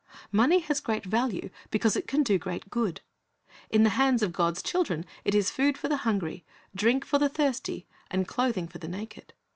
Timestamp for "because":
1.69-1.95